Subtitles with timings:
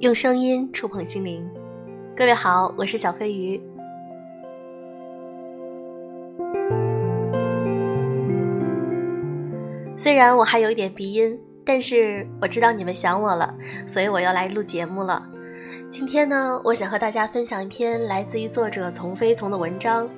[0.00, 1.46] 用声音触碰心灵，
[2.16, 3.60] 各位好，我是小飞鱼。
[9.94, 13.54] 虽然我还有一点鼻音，但是我知道你们想我了，
[13.86, 15.28] 所以我要来录节目了。
[15.90, 20.08] 今天呢，我想和大家分享一篇来自于作者从飞从的文章：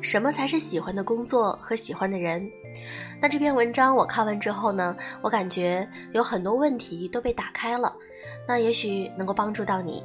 [0.00, 2.48] 什么才是喜欢的工作和喜欢的人？
[3.20, 7.92] 那这篇文章我看完之后呢，我感觉有很多问题都被打开了。
[8.46, 10.02] 那也许能够帮助到你。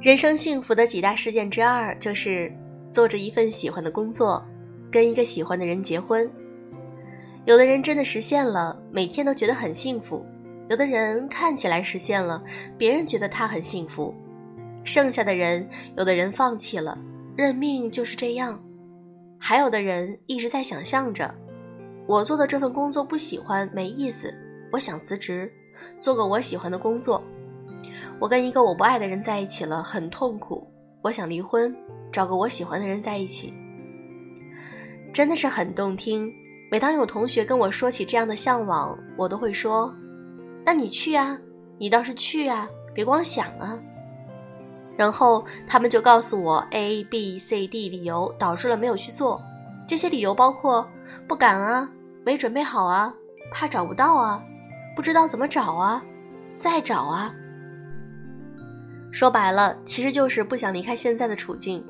[0.00, 2.52] 人生幸福的几大事件之二，就是
[2.90, 4.46] 做着一份喜欢的工作，
[4.88, 6.30] 跟一个喜欢的人结婚。
[7.44, 10.24] 有的人真的实现了，每天都觉得很幸福；
[10.70, 12.40] 有的人看起来实现了，
[12.78, 14.14] 别人觉得他很幸福。
[14.84, 16.96] 剩下的人，有的人放弃了。
[17.36, 18.58] 认命就是这样，
[19.38, 21.34] 还有的人一直在想象着，
[22.06, 24.34] 我做的这份工作不喜欢，没意思，
[24.72, 25.52] 我想辞职，
[25.98, 27.22] 做个我喜欢的工作。
[28.18, 30.66] 我跟一个我不爱的人在一起了，很痛苦，
[31.02, 31.76] 我想离婚，
[32.10, 33.52] 找个我喜欢的人在一起。
[35.12, 36.32] 真的是很动听。
[36.70, 39.94] 每当有同学跟我说起这样的向往，我都会说
[40.64, 41.38] ：“那你去啊，
[41.78, 43.78] 你倒是去啊，别光想啊。”
[44.96, 49.42] 然后他们就告诉我 A、B、C、D 理由导致了没有去做。
[49.86, 50.88] 这些理由包括
[51.28, 51.88] 不敢啊，
[52.24, 53.14] 没准备好啊，
[53.52, 54.42] 怕找不到啊，
[54.96, 56.02] 不知道怎么找啊，
[56.58, 57.32] 再找啊。
[59.12, 61.84] 说白了，其实就是不想离开现在的处境。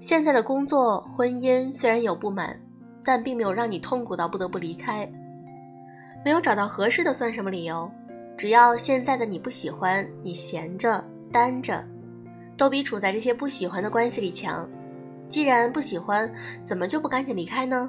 [0.00, 2.58] 现在的工作、婚姻虽然有不满，
[3.04, 5.10] 但并没有让你痛苦到不得不离开。
[6.24, 7.90] 没有找到合适的算什么理由？
[8.36, 11.02] 只要现在的你不喜欢，你闲着。
[11.30, 11.84] 单着，
[12.56, 14.68] 都比处在这些不喜欢的关系里强。
[15.28, 16.32] 既然不喜欢，
[16.64, 17.88] 怎么就不赶紧离开呢？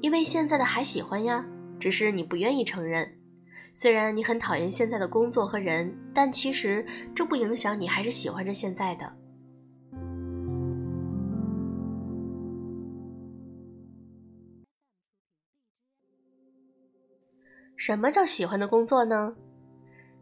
[0.00, 1.44] 因为现在的还喜欢呀，
[1.80, 3.10] 只是你不愿意承认。
[3.74, 6.84] 虽然你很讨厌现在的工作和人，但其实
[7.14, 9.12] 这不影响你还是喜欢着现在的。
[17.76, 19.36] 什么叫喜欢的工作呢？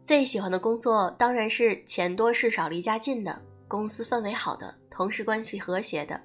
[0.07, 6.17] 最喜欢的工作当然是钱多事少、离家近的，公司氛围好的，同事关系和谐的，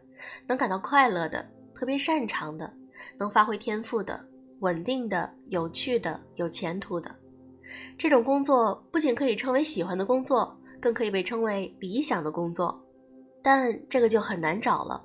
[0.46, 1.44] 能感到快乐的，
[1.74, 2.72] 特别擅长的，
[3.18, 4.24] 能发挥天赋的，
[4.60, 7.12] 稳定的、有趣的、有前途的。
[7.98, 12.80] 这种工作不仅可以称为喜欢的工作，更可以被称为理想的工作。
[13.42, 15.04] 但这个就很难找了。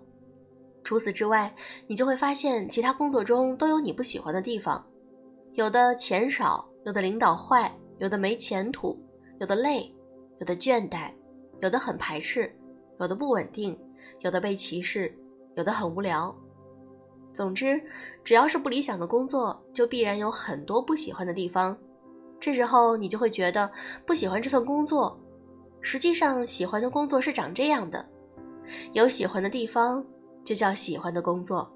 [0.83, 1.51] 除此之外，
[1.87, 4.85] 你就会发现其他工作中都有你不喜欢的地方，
[5.53, 7.75] 有的钱少，有的领导坏。
[7.99, 8.97] 有的没前途，
[9.39, 9.93] 有的累，
[10.39, 11.11] 有的倦怠，
[11.61, 12.53] 有的很排斥，
[12.99, 13.77] 有的不稳定，
[14.19, 15.13] 有的被歧视，
[15.55, 16.35] 有的很无聊。
[17.33, 17.79] 总之，
[18.23, 21.77] 只要是不理想的工作，就必然有很多不喜欢的地方。
[22.39, 23.69] 这时候你就会觉得
[24.05, 25.19] 不喜欢这份工作。
[25.81, 28.03] 实际上，喜欢的工作是长这样的：
[28.93, 30.03] 有喜欢的地方，
[30.43, 31.71] 就叫喜欢的工作。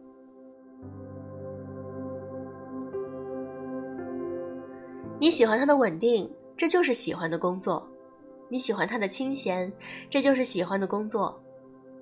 [5.22, 6.28] 你喜欢他的稳定，
[6.58, 7.88] 这就是喜欢的工作；
[8.50, 9.72] 你喜欢他的清闲，
[10.10, 11.40] 这就是喜欢的工作；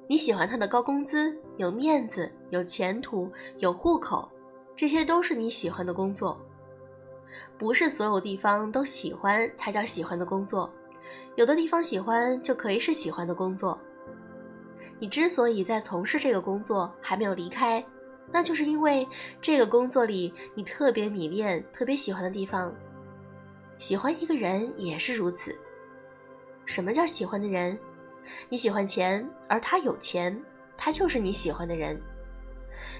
[0.07, 4.31] 你喜欢他的高工资、有面子、有前途、有户口，
[4.73, 6.39] 这些都是你喜欢的工作。
[7.57, 10.71] 不是所有地方都喜欢才叫喜欢的工作，
[11.35, 13.77] 有的地方喜欢就可以是喜欢的工作。
[14.97, 17.85] 你之所以在从事这个工作还没有离开，
[18.31, 19.05] 那就是因为
[19.41, 22.73] 这个工作里你特别迷恋、特别喜欢的地方。
[23.79, 25.57] 喜欢一个人也是如此。
[26.65, 27.79] 什么叫喜欢的人？
[28.49, 30.37] 你喜欢钱，而他有钱，
[30.75, 31.99] 他就是你喜欢的人。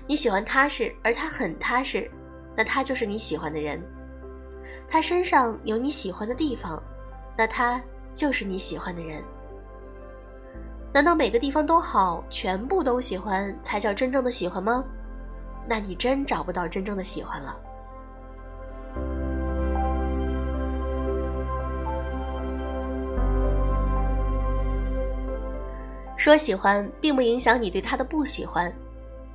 [0.08, 2.10] 你喜欢踏实，而他很踏实，
[2.56, 3.78] 那他就是你喜欢的人。
[4.88, 6.82] 他身上有你喜欢的地方，
[7.38, 7.82] 那他
[8.16, 9.22] 就是你喜欢的人。
[10.94, 14.82] 难道每个地方都好，全部都喜欢才叫真正的喜欢吗？
[15.68, 17.60] 那你真找不到真正的喜欢了。
[26.20, 28.70] 说喜欢，并不影响你对他的不喜欢。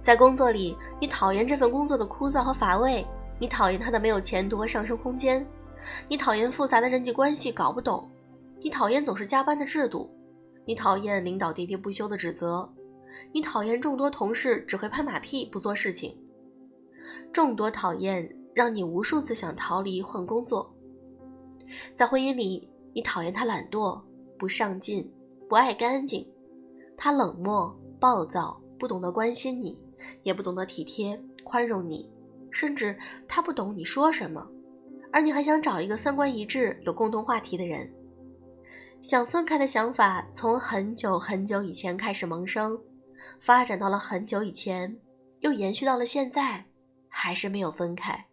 [0.02, 3.02] 在工作里，你讨厌这份工作的枯燥和乏味，
[3.38, 5.44] 你讨厌他的没有前途和上升空间，
[6.08, 8.06] 你讨厌复杂的人际关系搞不懂，
[8.60, 10.10] 你讨厌总是加班的制度，
[10.66, 12.70] 你讨厌领导喋喋不休的指责，
[13.32, 16.14] 你讨厌众多同事只会拍马屁不做事情。
[17.32, 20.70] 众多讨厌让你无数次想逃离换工作。
[21.94, 23.98] 在婚姻里，你讨厌他懒惰、
[24.38, 25.10] 不上进、
[25.48, 26.28] 不爱干净。
[26.96, 29.78] 他冷漠、暴躁，不懂得关心你，
[30.22, 32.10] 也不懂得体贴宽容你，
[32.50, 32.98] 甚至
[33.28, 34.48] 他不懂你说什么，
[35.12, 37.92] 而你还想找一个三观一致、有共同话题的人。
[39.02, 42.82] 想分开的想法从很久很久以前开始萌生，
[43.38, 44.98] 发展到了很久以前，
[45.40, 46.66] 又延续到了现在，
[47.08, 48.28] 还是没有分开。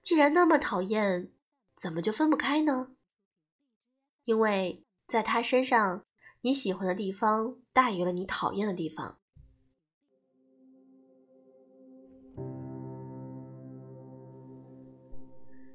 [0.00, 1.30] 既然那么讨厌，
[1.76, 2.92] 怎么就分不开呢？
[4.24, 6.04] 因为在他身上，
[6.44, 9.16] 你喜欢的地方大于了你讨厌的地方。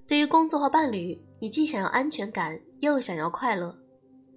[0.05, 3.77] 对于工作和伴侣，你既想要安全感，又想要快乐。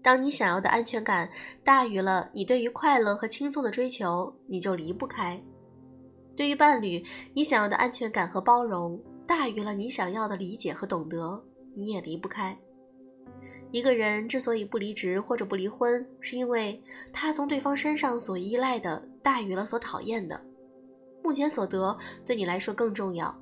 [0.02, 1.28] 当你想要的安全感
[1.64, 5.40] 大于了你对于快乐和轻松的追求，你就离不开。
[6.36, 7.04] 对于伴侣，
[7.34, 11.44] 你想要的安全感和包容大于了你想要的理解和懂得，
[11.74, 12.56] 你也离不开。
[13.72, 16.82] 一个人之所以不离职或者不离婚，是因为
[17.12, 20.40] 他从对方身上所依赖的大于了所讨厌的，
[21.22, 21.96] 目前所得
[22.26, 23.34] 对你来说更重要。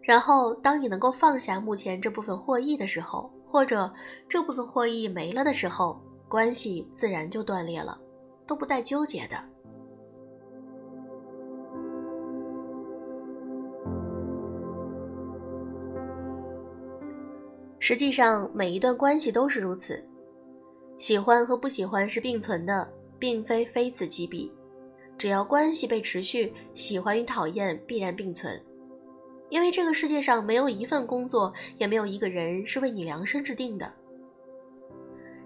[0.00, 3.92] 然后，当你能够放下目前这部分获益的时候，或者
[4.28, 7.98] 这部分获益没了的时候，关系自然就断裂了，
[8.46, 9.36] 都不带纠结的。
[17.86, 20.02] 实际上，每一段关系都是如此，
[20.96, 24.50] 喜欢和不喜欢是并存的，并非非此即彼。
[25.18, 28.58] 只要关系被持续，喜欢与讨厌必然并存。
[29.50, 33.92] 因为这个世界上没有一份工作，也没有一个人是为你量身制定的。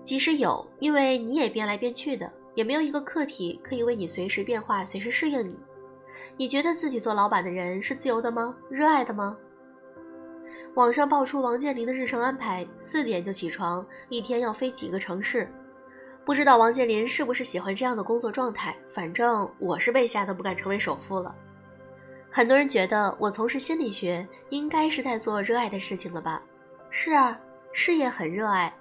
[0.04, 5.58] 即使有，因为你也变来变去的，也没有一个客体可以为你随时变化、随时适应你。
[6.36, 8.56] 你觉得自己做老板的人是自由的吗？
[8.70, 9.36] 热爱的吗？
[10.78, 15.52] 网上爆出王健林的日程安排：四点就起床，一天要飞几个城市。
[16.24, 18.76] 不知道王健林是不是喜欢这样的工作状态？
[18.88, 21.34] 反正我是被吓得不敢成为首富了。
[22.30, 26.40] 很多人觉得我从事心理学应该是在做热爱的事情了吧？
[26.90, 27.36] 是啊，
[27.72, 28.72] 事业很热爱，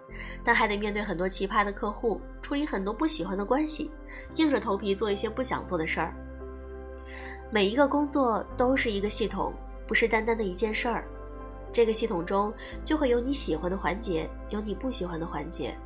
[0.44, 3.90] 但还得面对很多奇葩的客户，处理很多不喜欢的关系，
[4.36, 6.14] 硬着头皮做一些不想做的事儿。
[7.50, 9.52] 每一个工作都是一个系统，
[9.88, 11.04] 不是单单的一件事儿。
[11.72, 12.54] 这个系统中
[12.84, 15.78] 就会有你喜欢的环节，有你不喜欢的环节，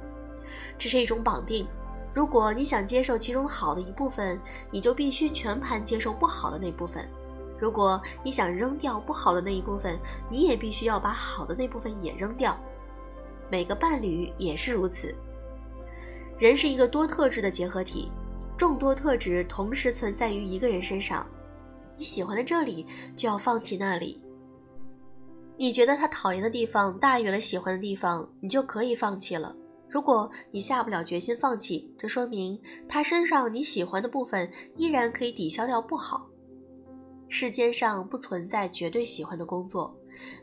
[0.77, 1.67] 这是一种绑定。
[2.13, 4.39] 如果你想接受其中好的一部分，
[4.69, 7.07] 你就必须全盘接受不好的那部分。
[7.57, 9.99] 如果你想扔掉不好的那一部分，
[10.29, 12.57] 你也必须要把好的那部分也扔掉。
[13.49, 15.13] 每个伴侣也是如此。
[16.39, 18.11] 人是一个多特质的结合体，
[18.57, 21.25] 众多特质同时存在于一个人身上。
[21.95, 24.19] 你喜欢的这里，就要放弃那里。
[25.61, 29.55] 你觉得他讨厌的地方大于了喜欢的地方，你就可以放弃了。
[29.87, 36.27] 如果你下不了决心放弃，这说明他身上你喜欢的部分依然可以抵消掉不好。
[37.27, 39.95] 世间上不存在绝对喜欢的工作，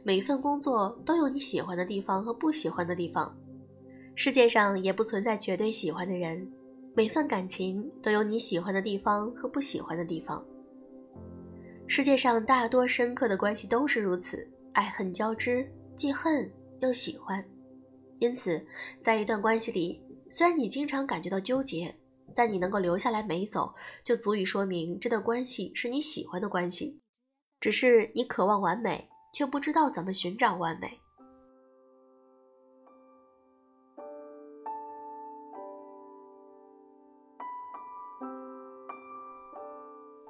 [0.05, 3.37] 每份工作都有你喜欢的地方和不喜欢的地方。
[4.15, 6.49] 世界上也不存在绝对喜欢的人，
[6.95, 10.47] 每份感情都有你喜欢的地方和不喜欢的地方。
[11.89, 16.51] 世界上大多深刻的关系都是如此，爱恨交织，既恨
[16.81, 17.45] 又喜欢。
[18.19, 18.65] 因此，
[19.01, 21.95] 在一段关系里，虽然你经常感觉到纠结。
[22.35, 27.01] 但你能够留下来没走，就足以说明这段关系是你喜欢的关系。
[27.59, 31.01] 只是你渴望完美，却不知道怎么寻找完美。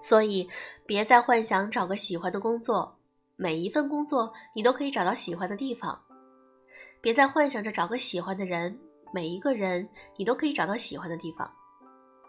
[0.01, 0.49] 所以，
[0.87, 2.98] 别再幻想找个喜欢的工作，
[3.41, 5.97] 每一份工作你都可以找到喜欢的地方。
[7.01, 8.77] 别再幻想着找个喜欢的人，
[9.15, 11.49] 每一个人你都可以找到喜欢的地方。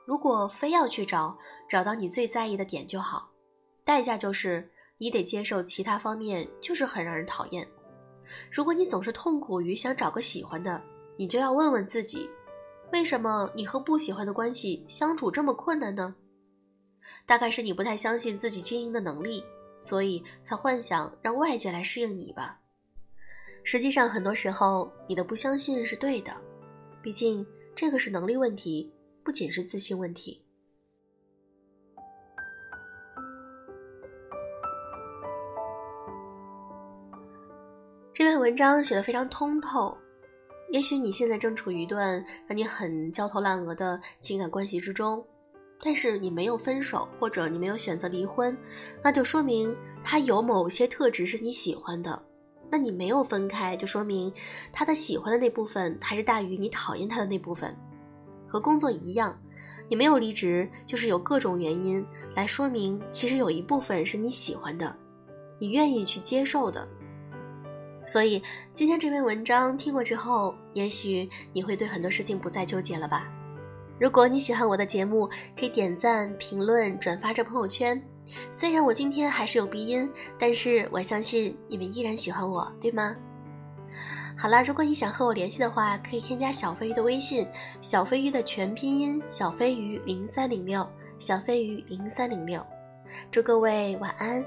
[0.05, 1.35] 如果非要去找，
[1.67, 3.27] 找到你最在意的点就好，
[3.83, 7.67] 代价就是你得接受其他方面就是很让人讨厌。
[8.51, 10.79] 如果你总是痛苦于想找个喜欢的，
[11.17, 12.29] 你就要问问自己，
[12.91, 16.15] 为什么你和不喜欢的关系相处这么困难呢？
[17.25, 19.43] 大概是你不太相信自己经营的能力，
[19.81, 22.59] 所以才幻想让外界来适应你吧。
[23.63, 26.33] 实际上，很多时候你的不相信是对的，
[27.01, 27.45] 毕竟
[27.75, 28.91] 这个是能力问题。
[29.21, 30.43] 不仅是自信问题。
[38.11, 39.95] 这篇文章写的非常通透。
[40.71, 45.23] 也许你现在正处于一段让你很焦头烂额的情感关系之中，
[45.81, 48.57] 但是你没有分手，或者你没有选择离婚，
[49.01, 52.21] 那就说明他有某些特质是你喜欢的。
[52.69, 54.31] 那你没有分开，就说明
[54.71, 57.75] 他的喜欢的那部分还是大于你讨厌他的那部分。
[58.47, 59.39] 和工作一样，
[59.87, 62.05] 你没有离职，就是有各种原因
[62.35, 64.95] 来说明，其实有一部分是你喜欢的，
[65.59, 66.87] 你愿意去接受的。
[68.05, 68.41] 所以
[68.73, 73.31] 今天这篇文章听过之后，也许你会对很多事情不再纠结了吧？
[73.99, 75.27] 如果你喜欢我的节目，
[75.57, 78.01] 可以点赞、评论、转发至朋友圈。
[78.53, 83.15] 虽然我今天还是有鼻音，但是我相信你们依然喜欢我，对吗？
[84.37, 87.45] 好啦，如果你想和我联系的话，可以添加小飞鱼的微信，
[87.81, 90.87] 小飞鱼的全拼音小飞鱼零三零六，
[91.17, 92.65] 小飞鱼零三零六。
[93.29, 94.45] 祝各位晚安。